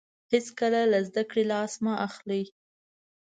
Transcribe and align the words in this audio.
هیڅکله 0.31 0.81
له 0.91 0.99
زده 1.07 1.23
کړې 1.29 1.43
لاس 1.51 1.73
مه 1.83 1.93
اخلئ. 2.07 2.43